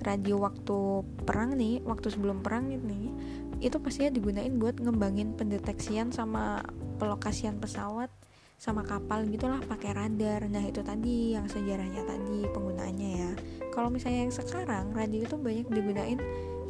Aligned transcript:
radio 0.00 0.40
waktu 0.40 1.04
perang 1.28 1.56
nih 1.60 1.84
waktu 1.84 2.08
sebelum 2.08 2.40
perang 2.40 2.72
nih 2.72 3.12
itu 3.60 3.76
pastinya 3.76 4.08
digunain 4.08 4.56
buat 4.56 4.80
ngembangin 4.80 5.36
pendeteksian 5.36 6.08
sama 6.08 6.64
pelokasian 6.96 7.60
pesawat 7.60 8.08
sama 8.60 8.84
kapal 8.84 9.24
gitulah 9.24 9.60
pakai 9.64 9.96
radar. 9.96 10.44
Nah 10.48 10.60
itu 10.68 10.84
tadi 10.84 11.32
yang 11.32 11.48
sejarahnya 11.48 12.04
tadi 12.04 12.44
penggunaannya 12.52 13.10
ya. 13.16 13.30
Kalau 13.72 13.88
misalnya 13.88 14.28
yang 14.28 14.34
sekarang 14.36 14.92
radio 14.92 15.24
itu 15.24 15.36
banyak 15.40 15.68
digunain 15.72 16.20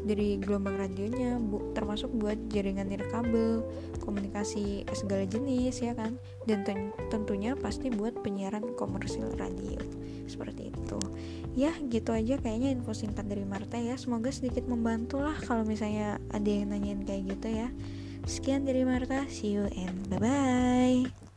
dari 0.05 0.41
gelombang 0.41 0.77
radionya 0.81 1.37
bu, 1.37 1.73
termasuk 1.77 2.09
buat 2.17 2.37
jaringan 2.49 2.89
nirkabel 2.89 3.65
komunikasi 4.03 4.89
segala 4.97 5.25
jenis 5.29 5.81
ya 5.81 5.93
kan? 5.93 6.17
Dan 6.49 6.65
ten 6.65 6.95
tentunya 7.13 7.53
pasti 7.57 7.93
buat 7.93 8.17
penyiaran 8.25 8.75
komersil 8.77 9.37
radio. 9.37 9.79
Seperti 10.31 10.71
itu. 10.71 11.01
Ya 11.59 11.75
gitu 11.91 12.15
aja 12.15 12.39
kayaknya 12.39 12.71
info 12.73 12.95
singkat 12.95 13.27
dari 13.27 13.43
Marta 13.43 13.77
ya. 13.77 13.99
Semoga 13.99 14.31
sedikit 14.31 14.65
membantu 14.71 15.19
lah 15.21 15.37
kalau 15.45 15.67
misalnya 15.67 16.23
ada 16.31 16.47
yang 16.47 16.71
nanyain 16.71 17.03
kayak 17.03 17.37
gitu 17.37 17.49
ya. 17.51 17.69
Sekian 18.29 18.63
dari 18.69 18.87
Marta. 18.87 19.27
See 19.27 19.59
you 19.59 19.67
and 19.75 20.07
bye 20.07 20.21
bye 20.23 21.30